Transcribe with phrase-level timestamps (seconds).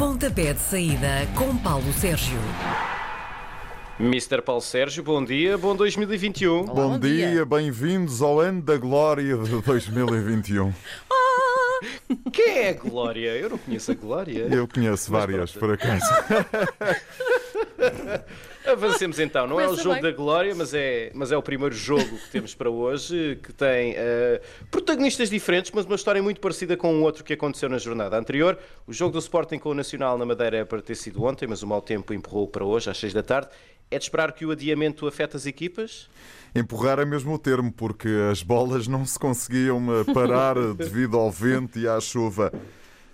[0.00, 2.38] Pontapé de saída com Paulo Sérgio.
[3.98, 4.40] Mr.
[4.40, 6.62] Paulo Sérgio, bom dia, bom 2021.
[6.62, 7.44] Olá, Bom, bom dia, dia.
[7.44, 10.72] bem-vindos ao ano da glória de 2021.
[12.32, 13.36] Quem é a Glória?
[13.36, 14.48] Eu não conheço a Glória.
[14.50, 16.06] Eu conheço várias, por acaso.
[18.66, 20.02] Avancemos então, não é o Começa jogo bem.
[20.02, 23.94] da Glória, mas é, mas é o primeiro jogo que temos para hoje, que tem
[23.96, 24.40] eh,
[24.70, 28.58] protagonistas diferentes, mas uma história muito parecida com um outro que aconteceu na jornada anterior.
[28.86, 31.62] O jogo do Sporting com o Nacional na Madeira é para ter sido ontem, mas
[31.62, 33.48] o mau tempo empurrou para hoje, às 6 da tarde.
[33.90, 36.08] É de esperar que o adiamento afete as equipas?
[36.54, 41.30] Empurrar é mesmo o termo, porque as bolas não se conseguiam eh, parar devido ao
[41.30, 42.52] vento e à chuva.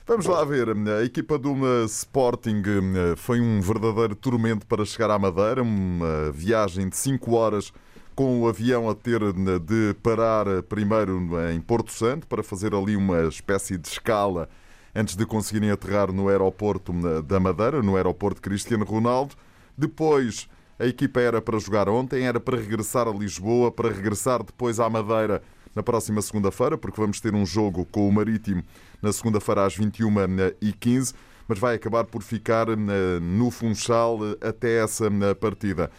[0.09, 5.11] Vamos lá ver, a equipa do eh, Sporting eh, foi um verdadeiro tormento para chegar
[5.11, 7.73] à Madeira, uma viagem de 5 horas
[8.15, 11.21] com o avião a ter eh, de parar primeiro
[11.53, 14.49] em Porto Santo para fazer ali uma espécie de escala
[14.95, 19.35] antes de conseguirem aterrar no aeroporto da Madeira, no aeroporto Cristiano Ronaldo.
[19.77, 20.49] Depois,
[20.79, 24.89] a equipa era para jogar ontem, era para regressar a Lisboa, para regressar depois à
[24.89, 25.43] Madeira
[25.77, 28.65] na próxima segunda-feira, porque vamos ter um jogo com o Marítimo
[29.03, 31.15] na segunda-feira às 21h15,
[31.47, 32.75] mas vai acabar por ficar eh,
[33.21, 35.91] no Funchal eh, até essa eh, partida.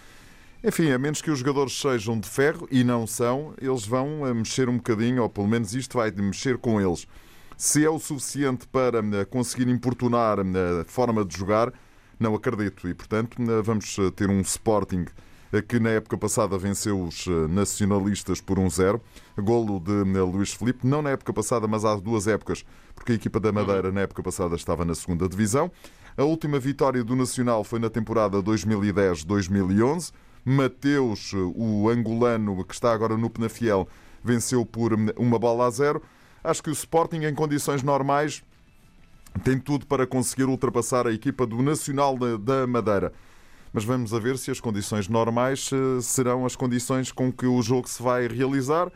[0.64, 4.68] Enfim, a menos que os jogadores sejam de ferro, e não são, eles vão mexer
[4.68, 7.08] um bocadinho, ou pelo menos isto vai mexer com eles.
[7.56, 11.72] Se é o suficiente para conseguir importunar a forma de jogar,
[12.20, 12.88] não acredito.
[12.90, 15.06] E, portanto, vamos ter um Sporting
[15.62, 19.00] que na época passada venceu os eh, nacionalistas por 1-0.
[19.38, 23.16] Golo de eh, Luís Filipe, não na época passada, mas há duas épocas, porque a
[23.16, 25.72] equipa da Madeira na época passada estava na segunda divisão.
[26.18, 30.12] A última vitória do Nacional foi na temporada 2010-2011.
[30.44, 33.88] Mateus, eh, o angolano que está agora no Penafiel,
[34.24, 36.02] venceu por uma bola a zero.
[36.44, 38.44] Acho que o Sporting, em condições normais,
[39.44, 43.14] tem tudo para conseguir ultrapassar a equipa do Nacional da Madeira.
[43.74, 47.62] Mas vamos a ver se as condições normais eh, serão as condições com que o
[47.62, 48.92] jogo se vai realizar.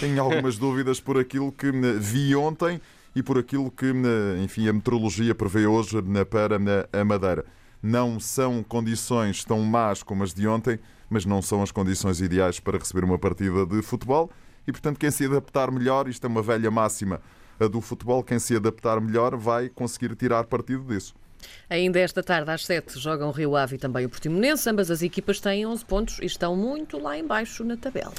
[0.00, 2.80] Tenho algumas dúvidas por aquilo que eh, vi ontem
[3.14, 5.98] e por aquilo que, eh, enfim, a meteorologia prevê hoje
[6.30, 6.56] para
[6.92, 7.44] a Madeira.
[7.82, 10.78] Não são condições tão más como as de ontem,
[11.10, 14.30] mas não são as condições ideais para receber uma partida de futebol.
[14.66, 17.20] E, portanto, quem se adaptar melhor, isto é uma velha máxima
[17.70, 21.14] do futebol, quem se adaptar melhor vai conseguir tirar partido disso.
[21.68, 24.68] Ainda esta tarde, às 7, jogam Rio Ave e também o Portimonense.
[24.68, 28.12] Ambas as equipas têm 11 pontos e estão muito lá embaixo na tabela.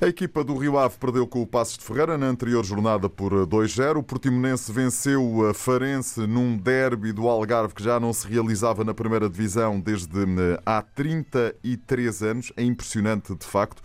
[0.00, 3.32] A equipa do Rio Ave perdeu com o Passos de Ferreira na anterior jornada por
[3.32, 3.96] 2-0.
[3.96, 8.94] O Portimonense venceu a Farense num derby do Algarve que já não se realizava na
[8.94, 12.52] primeira divisão desde eh, há 33 anos.
[12.56, 13.82] É impressionante, de facto.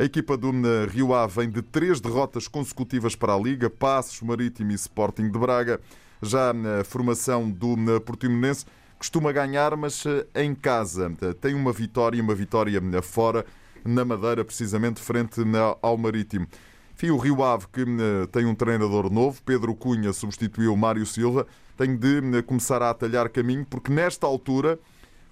[0.00, 4.20] A equipa do eh, Rio Ave vem de três derrotas consecutivas para a Liga, Passos,
[4.20, 5.80] Marítimo e Sporting de Braga.
[6.24, 8.64] Já na formação do eh, Portimonense
[8.96, 11.12] costuma ganhar, mas eh, em casa.
[11.40, 13.44] Tem uma vitória, uma vitória eh, fora
[13.84, 15.40] na Madeira, precisamente frente
[15.82, 16.46] ao Marítimo.
[16.94, 17.84] Enfim, o Rio Ave, que
[18.30, 23.66] tem um treinador novo, Pedro Cunha substituiu Mário Silva, tem de começar a atalhar caminho,
[23.68, 24.78] porque nesta altura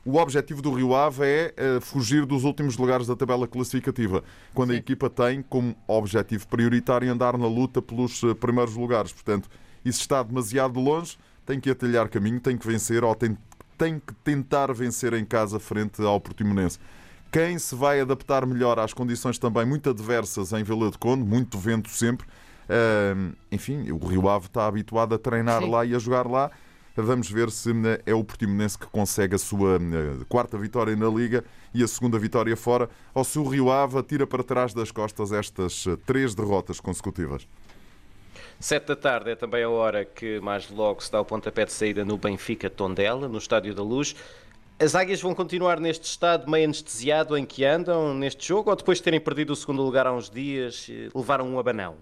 [0.05, 4.75] o objetivo do Rio Ave é fugir dos últimos lugares da tabela classificativa, quando a
[4.75, 9.13] equipa tem como objetivo prioritário andar na luta pelos primeiros lugares.
[9.13, 9.49] Portanto,
[9.85, 13.37] isso está demasiado longe, tem que atalhar caminho, tem que vencer ou tem,
[13.77, 16.79] tem que tentar vencer em casa frente ao Portimonense.
[17.33, 21.59] Quem se vai adaptar melhor às condições também muito adversas em Vila de Conde, muito
[21.59, 22.27] vento sempre.
[22.69, 25.71] Ahm, enfim, o Rio Ave está habituado a treinar Sim.
[25.71, 26.51] lá e a jogar lá.
[26.97, 31.09] Vamos ver se eh, é o Portimonense que consegue a sua eh, quarta vitória na
[31.09, 34.91] Liga e a segunda vitória fora, ou se o Rio Ave tira para trás das
[34.91, 37.47] costas estas eh, três derrotas consecutivas.
[38.61, 41.73] 7 da tarde é também a hora que mais logo se dá o pontapé de
[41.73, 44.15] saída no Benfica Tondela, no Estádio da Luz.
[44.79, 48.99] As águias vão continuar neste estado meio anestesiado em que andam neste jogo ou depois
[48.99, 51.97] de terem perdido o segundo lugar há uns dias eh, levaram um abanão?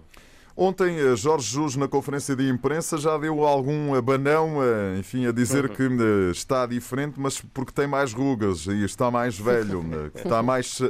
[0.61, 5.31] Ontem, eh, Jorge Jus, na conferência de imprensa, já deu algum abanão, eh, enfim, a
[5.31, 9.81] dizer que eh, está diferente, mas porque tem mais rugas e está mais velho,
[10.13, 10.81] que está mais,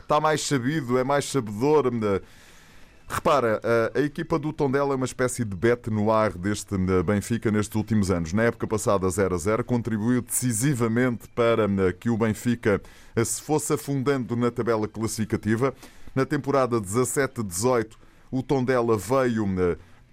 [0.00, 1.90] está mais sabido, é mais sabedor.
[3.08, 3.60] Repara,
[3.94, 7.76] a, equipa do Tondela é uma espécie de bete no ar deste eh, Benfica nestes
[7.76, 8.32] últimos anos.
[8.32, 12.82] Na época passada 0 a 0, contribuiu decisivamente para eh, que o Benfica
[13.14, 15.72] eh, se fosse afundando na tabela classificativa.
[16.16, 17.92] Na temporada 17-18,
[18.28, 19.46] o Tondela veio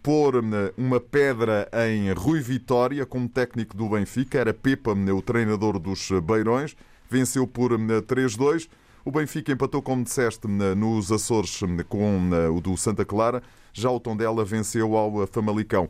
[0.04, 0.36] pôr
[0.78, 4.38] uma pedra em Rui Vitória como técnico do Benfica.
[4.38, 6.76] Era Pepa, o treinador dos Beirões.
[7.10, 8.70] Venceu por eh, 3-2.
[9.06, 11.60] O Benfica empatou, como disseste, nos Açores
[11.90, 13.44] com o do Santa Clara.
[13.74, 15.90] Já o Tondela venceu ao eh, Famalicão.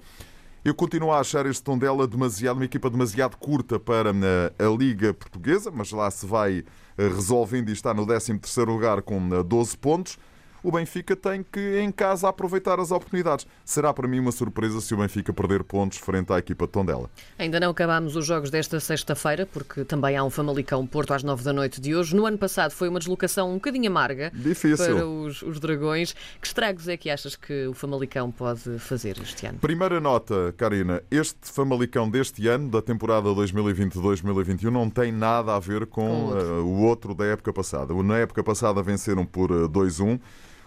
[0.65, 5.69] Eu continuo a achar este Tondela demasiado, uma equipa demasiado curta para a, Liga Portuguesa,
[5.69, 6.63] mas lá se vai
[6.97, 10.17] resolvendo e está no 13º lugar com 12 pontos
[10.63, 13.45] o Benfica tem que, em casa, aproveitar as oportunidades.
[13.65, 17.09] Será para mim uma surpresa se o Benfica perder pontos frente à equipa de Tondela.
[17.37, 21.43] Ainda não acabámos os jogos desta sexta-feira, porque também há um Famalicão Porto às nove
[21.43, 22.15] da noite de hoje.
[22.15, 24.95] No ano passado foi uma deslocação um bocadinho amarga Difícil.
[24.95, 26.13] para os, os Dragões.
[26.39, 29.59] Que estragos é que achas que o Famalicão pode fazer este ano?
[29.59, 31.03] Primeira nota, Karina.
[31.11, 36.25] Este Famalicão deste ano, da temporada 2020-2021, não tem nada a ver com, com o,
[36.27, 36.53] outro.
[36.53, 37.93] Uh, o outro da época passada.
[38.03, 40.19] Na época passada venceram por uh, 2-1.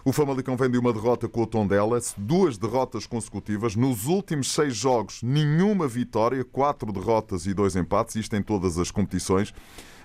[0.07, 3.75] O Famalicão vem de uma derrota com o Tondela, duas derrotas consecutivas.
[3.75, 8.89] Nos últimos seis jogos, nenhuma vitória, quatro derrotas e dois empates, isto em todas as
[8.89, 9.53] competições.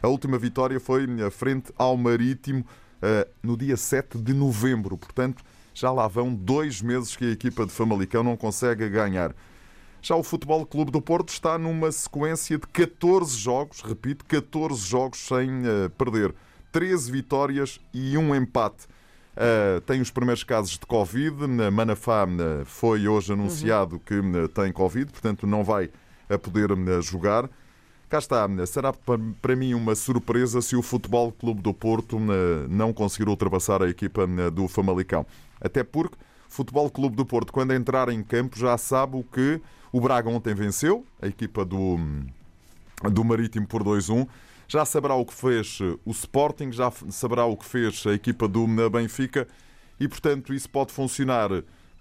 [0.03, 2.67] A última vitória foi frente ao Marítimo
[3.01, 4.99] eh, no dia 7 de novembro.
[4.99, 9.33] Portanto, já lá vão dois meses que a equipa de Famalicão não consegue ganhar.
[10.03, 15.21] Já o Futebol Clube do Porto está numa sequência de 14 jogos, repito, 14 jogos
[15.21, 16.35] sem uh, perder.
[16.73, 18.89] 13 vitórias e um empate.
[19.34, 21.46] Uh, tem os primeiros casos de Covid.
[21.73, 22.26] Manafá
[22.67, 24.00] foi hoje anunciado uhum.
[24.00, 25.90] que tem Covid, portanto não vai
[26.29, 26.70] a poder
[27.02, 27.49] jogar.
[28.08, 32.19] Cá está, será para mim uma surpresa se o Futebol Clube do Porto
[32.69, 35.25] não conseguir ultrapassar a equipa do Famalicão.
[35.58, 39.62] Até porque o Futebol Clube do Porto, quando entrar em campo, já sabe o que
[39.90, 41.99] o Braga ontem venceu, a equipa do,
[43.11, 44.29] do Marítimo por 2-1
[44.73, 48.49] já saberá o que fez eh, o Sporting, já saberá o que fez a equipa
[48.49, 49.47] do Benfica
[50.01, 51.51] e, portanto, isso pode funcionar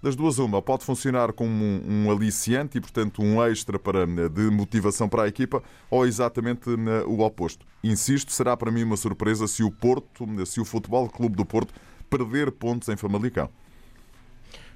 [0.02, 4.30] das duas uma, pode funcionar como um, um, aliciante e, portanto, um extra para, eh,
[4.30, 7.66] de motivação para a equipa, ou exatamente eh, o oposto.
[7.84, 11.74] Insisto, será para mim uma surpresa se o Porto, se o Futebol Clube do Porto
[12.10, 13.50] perder pontos em Famalicão.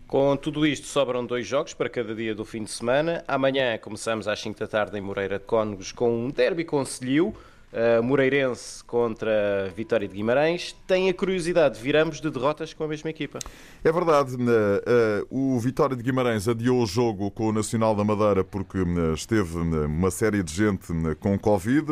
[0.06, 3.24] Com tudo isto, sobram dois jogos para cada dia do fim de semana.
[3.26, 7.34] Amanhã começamos às 5 da tarde em Moreira de Cónegos com um derby conselho.
[7.76, 10.74] Uh, Moreirense contra Vitória de Guimarães.
[10.88, 13.40] Tem a curiosidade, viramos de derrotas com a mesma equipa.
[13.84, 18.46] É verdade, uh, o Vitória de Guimarães adiou o jogo com o Nacional da Madeira
[18.46, 18.78] porque
[19.14, 20.88] esteve uma série de gente
[21.20, 21.92] com Covid.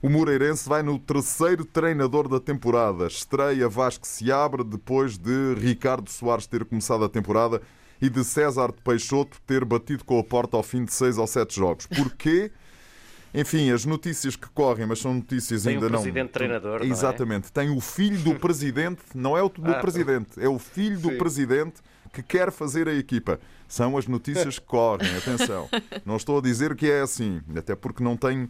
[0.00, 3.08] O Moreirense vai no terceiro treinador da temporada.
[3.08, 7.60] Estreia Vasco se abre depois de Ricardo Soares ter começado a temporada
[8.00, 11.26] e de César de Peixoto ter batido com a porta ao fim de seis ou
[11.26, 11.86] sete jogos.
[11.86, 12.50] Porquê?
[13.32, 16.00] Enfim, as notícias que correm, mas são notícias tem ainda não.
[16.02, 16.82] Tem o presidente treinador.
[16.82, 17.48] Exatamente.
[17.48, 17.50] É?
[17.50, 21.12] Tem o filho do presidente, não é o do ah, presidente, é o filho do
[21.12, 21.80] presidente
[22.12, 23.38] que quer fazer a equipa.
[23.68, 25.68] São as notícias que correm, atenção.
[26.04, 28.48] Não estou a dizer que é assim, até porque não tenho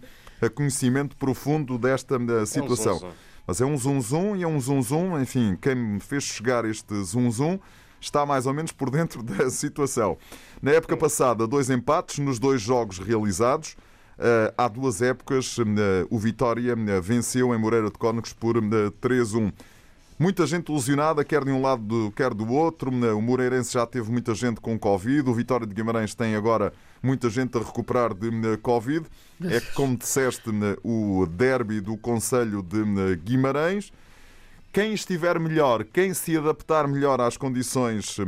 [0.55, 2.17] conhecimento profundo desta
[2.47, 2.94] situação.
[2.94, 3.12] É um zum -zum.
[3.47, 6.65] Mas é um zum zum e é um zum zum, enfim, quem me fez chegar
[6.65, 7.59] este zum zum
[8.00, 10.17] está mais ou menos por dentro da situação.
[10.62, 13.76] Na época passada, dois empates nos dois jogos realizados.
[14.22, 18.56] Eh, há duas épocas, eh, o Vitória eh, venceu em Moreira de Cónegos por
[19.00, 19.50] 3-1.
[20.19, 22.90] Muita gente ilusionada, quer de um lado, quer do outro.
[22.90, 25.31] O Moreirense já teve muita gente com Covid.
[25.31, 29.06] O Vitória de Guimarães tem agora muita gente a recuperar de Covid.
[29.43, 30.50] É como disseste,
[30.84, 33.90] o derby do Conselho de Guimarães.
[34.70, 38.19] Quem estiver melhor, quem se adaptar melhor às condições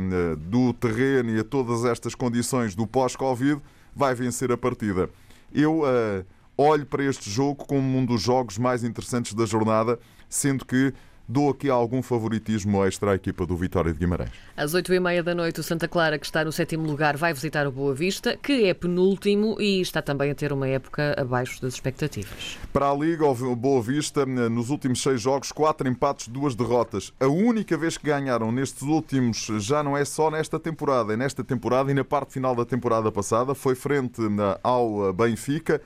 [0.49, 3.61] do terreno e a todas estas condições do pós-Covid,
[3.95, 5.11] vai vencer a partida
[5.53, 6.25] eu uh,
[6.57, 9.99] olho para este jogo como um dos jogos mais interessantes da jornada,
[10.29, 10.93] sendo que
[11.27, 14.31] dou aqui algum favoritismo extra à equipa do Vitória de Guimarães.
[14.55, 17.33] Às oito e meia da noite, o Santa Clara, que está no sétimo lugar, vai
[17.33, 21.61] visitar o Boa Vista, que é penúltimo e está também a ter uma época abaixo
[21.61, 22.57] das expectativas.
[22.71, 27.13] Para a Liga, o Boa Vista, nos últimos seis jogos, quatro empates, duas derrotas.
[27.19, 31.43] A única vez que ganharam nestes últimos, já não é só nesta temporada, é nesta
[31.43, 34.21] temporada e na parte final da temporada passada, foi frente
[34.61, 35.81] ao Benfica,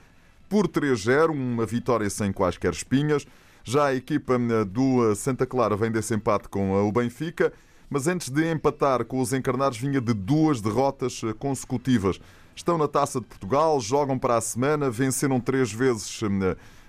[0.48, 3.26] por 3-0, uma vitória sem quaisquer espinhas.
[3.64, 7.52] Já a equipa eh, do eh, Santa Clara vem desse empate com eh, o Benfica,
[7.90, 12.20] mas antes de empatar com os encarnados vinha de duas derrotas consecutivas.
[12.54, 16.20] Estão na Taça de Portugal, jogam para a semana, venceram três vezes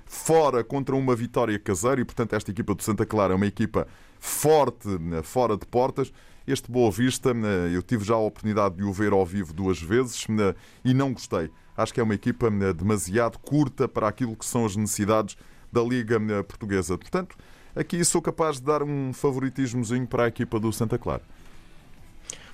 [0.06, 3.88] fora contra uma vitória caseira e, portanto, esta equipa do Santa Clara é uma equipa
[4.20, 4.90] forte
[5.24, 6.12] fora de portas.
[6.46, 7.32] Este Boa Vista,
[7.72, 10.26] eu tive já a oportunidade de o ver ao vivo duas vezes
[10.84, 11.52] e não gostei.
[11.78, 15.38] Acho que é uma equipa demasiado curta para aquilo que são as necessidades
[15.72, 16.98] da Liga eh, Portuguesa.
[16.98, 17.36] Portanto,
[17.76, 21.22] aqui sou capaz de dar um favoritismozinho para a equipa do Santa Clara.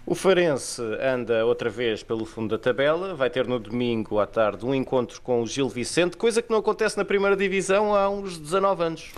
[0.07, 4.63] O Farense anda outra vez pelo fundo da tabela, vai ter no domingo à tarde
[4.63, 8.37] um encontro com o Gil Vicente, coisa que não acontece na primeira divisão há uns
[8.37, 9.11] 19 anos.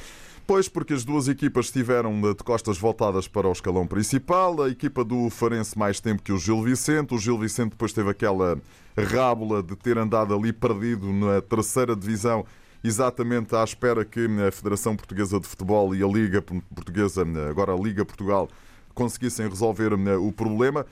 [0.47, 4.61] Pois, porque as duas equipas estiveram de costas voltadas para o escalão principal.
[4.61, 7.13] A equipa do Farense mais tempo que o Gil Vicente.
[7.13, 8.57] O Gil Vicente depois teve aquela
[8.97, 12.45] rábula de ter andado ali perdido na terceira divisão,
[12.83, 17.77] exatamente à espera que a Federação Portuguesa de Futebol e a Liga Portuguesa, agora a
[17.77, 18.49] Liga Portugal,
[18.93, 20.85] conseguissem resolver o problema.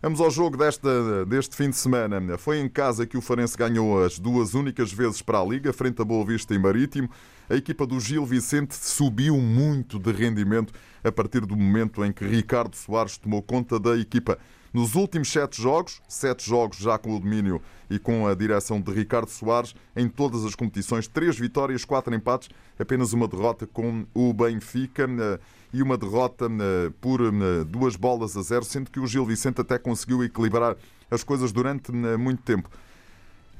[0.00, 2.36] Vamos ao jogo desta, deste fim de semana.
[2.36, 6.02] Foi em casa que o Farense ganhou as duas únicas vezes para a Liga, frente
[6.02, 7.08] a Boa Vista e Marítimo.
[7.48, 10.72] A equipa do Gil Vicente subiu muito de rendimento
[11.04, 14.38] a partir do momento em que Ricardo Soares tomou conta da equipa.
[14.72, 17.60] Nos últimos sete jogos, sete jogos já com o domínio
[17.90, 22.48] e com a direção de Ricardo Soares, em todas as competições, três vitórias, quatro empates,
[22.78, 25.38] apenas uma derrota com o Benfica eh,
[25.74, 29.60] e uma derrota eh, por eh, duas bolas a zero, sendo que o Gil Vicente
[29.60, 30.74] até conseguiu equilibrar
[31.10, 32.70] as coisas durante muito tempo.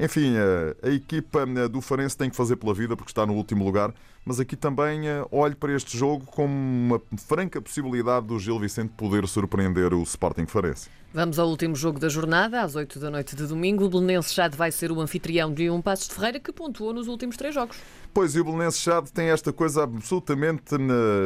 [0.00, 0.34] Enfim,
[0.82, 3.94] a equipa do Farense tem que fazer pela vida porque está no último lugar,
[4.24, 9.28] mas aqui também olho para este jogo como uma franca possibilidade do Gil Vicente poder
[9.28, 10.88] surpreender o Sporting Farense.
[11.14, 13.84] Vamos ao último jogo da jornada, às 8 da noite de domingo.
[13.84, 17.06] O Belenense Chade vai ser o anfitrião de um Passos de Ferreira que pontuou nos
[17.06, 17.76] últimos três jogos.
[18.14, 20.74] Pois, e o Belenense Chade tem esta coisa absolutamente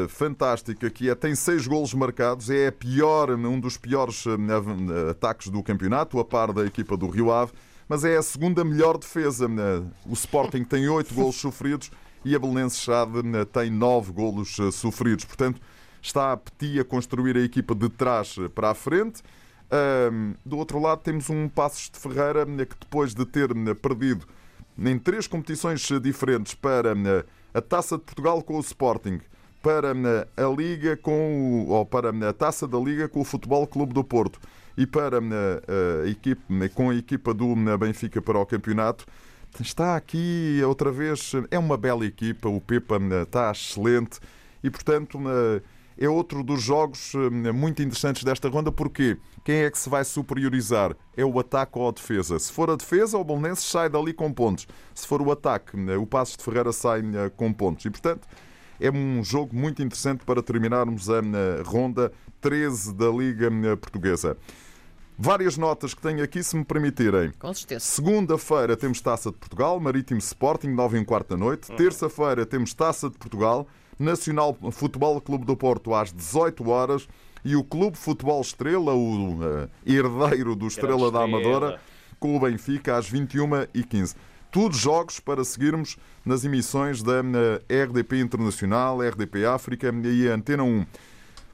[0.08, 4.24] fantástica, que é tem seis golos marcados, é pior, um dos piores
[5.08, 7.52] ataques do campeonato, a par da equipa do Rio Ave,
[7.88, 9.46] mas é a segunda melhor defesa.
[9.46, 11.90] Uh, o Sporting tem oito golos sofridos
[12.24, 15.24] e a Belenense Chade tem nove golos sofridos.
[15.24, 15.60] Portanto,
[16.02, 19.22] está a Petit a construir a equipa de trás para a frente.
[20.44, 24.26] Do outro lado, temos um Passos de Ferreira que, depois de ter perdido
[24.78, 26.94] em três competições diferentes para
[27.54, 29.20] a Taça de Portugal com o Sporting,
[29.62, 33.92] para a Liga com o, ou para a Taça da Liga com o Futebol Clube
[33.92, 34.38] do Porto
[34.76, 39.06] e para a equipe, com a equipa do Benfica para o campeonato,
[39.60, 41.32] está aqui outra vez.
[41.50, 44.20] É uma bela equipa, o Pepa está excelente
[44.62, 45.18] e, portanto,
[45.98, 50.04] é outro dos jogos eh, muito interessantes desta ronda, porque quem é que se vai
[50.04, 50.94] superiorizar?
[51.16, 52.38] É o ataque ou a defesa?
[52.38, 54.68] Se for a defesa, o Bolonense sai dali com pontos.
[54.94, 57.86] Se for o ataque, eh, o Passos de Ferreira sai eh, com pontos.
[57.86, 58.28] E, portanto,
[58.78, 61.22] é um jogo muito interessante para terminarmos a
[61.64, 64.36] ronda 13 da Liga Portuguesa.
[65.18, 67.32] Várias notas que tenho aqui, se me permitirem.
[67.38, 67.84] Com certeza.
[67.84, 71.70] Segunda-feira temos Taça de Portugal, Marítimo Sporting, 9 e um quarto da noite.
[71.70, 71.76] Uhum.
[71.76, 73.66] Terça-feira temos Taça de Portugal,
[73.98, 77.08] Nacional Futebol Clube do Porto às 18 horas
[77.42, 81.80] e o Clube Futebol Estrela, o uh, herdeiro do Estrela da Amadora,
[82.20, 84.16] com o Benfica às 21h15.
[84.50, 90.62] Tudo jogos para seguirmos nas emissões da uh, RDP Internacional, RDP África e a Antena
[90.62, 90.84] 1.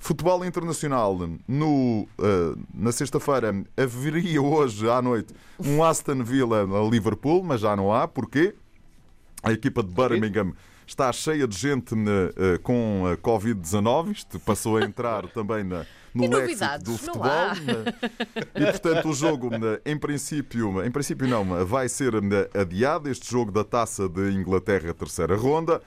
[0.03, 1.17] Futebol Internacional,
[1.47, 5.33] no, uh, na sexta-feira, haveria hoje à noite
[5.65, 8.09] um Aston Villa a Liverpool, mas já não há.
[8.09, 8.53] Porquê?
[9.45, 10.55] A equipa de Birmingham
[10.85, 14.11] está cheia de gente uh, com a Covid-19.
[14.11, 17.53] Isto passou a entrar também na, no léxico do futebol.
[18.57, 19.51] E, portanto, o jogo,
[19.87, 22.13] em princípio, em princípio não, vai ser
[22.61, 23.09] adiado.
[23.09, 25.81] Este jogo da Taça de Inglaterra, terceira ronda.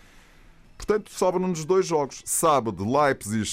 [0.78, 2.22] Portanto, sobram-nos dois jogos.
[2.26, 3.46] Sábado, Leipzig,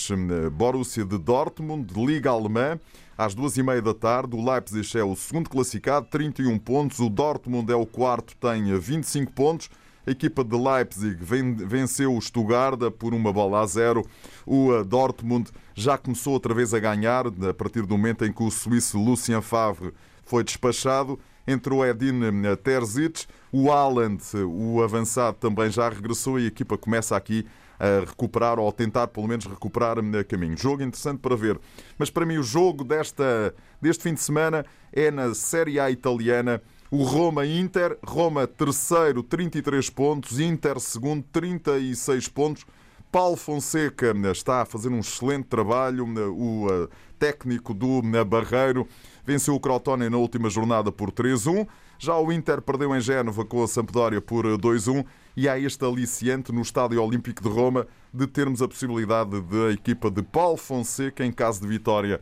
[0.52, 2.78] Borussia de Dortmund, Liga Alemã,
[3.16, 4.36] às duas e meia da tarde.
[4.36, 6.98] O Leipzig é o segundo classificado, 31 pontos.
[6.98, 9.70] O Dortmund é o quarto, tem 25 pontos.
[10.04, 11.16] A equipa de Leipzig
[11.64, 14.04] venceu o Stuttgart por uma bola a zero.
[14.44, 18.42] O eh, Dortmund já começou outra vez a ganhar a partir do momento em que
[18.42, 19.92] o suíço Lucien Favre
[20.24, 21.20] foi despachado.
[21.46, 23.26] Entrou Edin eh, Terzic.
[23.50, 27.46] O Haaland, o avançado, também já regressou e a equipa começa aqui
[27.78, 30.56] a recuperar ou a tentar pelo menos recuperar eh, caminho.
[30.56, 31.58] Jogo interessante para ver.
[31.98, 36.62] Mas para mim o jogo desta, deste fim de semana é na Série A italiana
[36.92, 42.66] o Roma-Inter, Roma terceiro, 33 pontos, Inter segundo, 36 pontos.
[43.10, 46.06] Paulo Fonseca está a fazer um excelente trabalho.
[46.34, 48.86] O eh, técnico do Barreiro
[49.24, 51.66] venceu o Crotone na última jornada por 3-1.
[51.98, 55.04] Já o Inter perdeu em Génova com a Sampdoria por 2-1
[55.36, 60.10] e há este aliciante no Estádio Olímpico de Roma de termos a possibilidade da equipa
[60.10, 62.20] de Paulo Fonseca, em caso de vitória,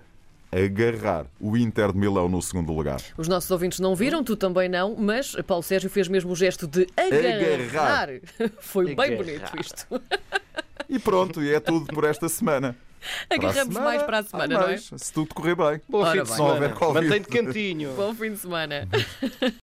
[0.53, 3.01] agarrar o Inter de Milão no segundo lugar.
[3.17, 6.67] Os nossos ouvintes não viram, tu também não, mas Paulo Sérgio fez mesmo o gesto
[6.67, 8.09] de agarrar.
[8.09, 8.09] agarrar.
[8.61, 9.09] Foi agarrar.
[9.09, 9.87] bem bonito isto.
[10.91, 12.77] E pronto, e é tudo por esta semana.
[13.31, 14.77] Agarramos semana, mais para a semana, não é?
[14.77, 15.81] Se tudo correr bem.
[15.89, 16.75] Bom Ora fim de semana.
[16.93, 17.95] Mantém-te cantinho.
[17.95, 18.89] Bom fim de semana.